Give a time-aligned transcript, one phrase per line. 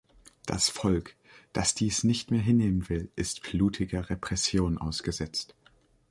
[0.47, 1.15] Das Volk,
[1.53, 5.53] das dies nicht mehr hinnehmen will, ist blutiger Repression ausgesetzt.